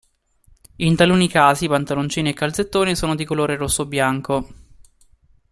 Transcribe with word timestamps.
In 0.77 0.95
taluni 0.95 1.27
casi 1.29 1.67
pantaloncini 1.67 2.29
e 2.29 2.33
calzettoni 2.33 2.95
sono 2.95 3.13
di 3.13 3.23
colore 3.23 3.55
rosso 3.55 3.83
o 3.83 3.85
bianco. 3.85 4.47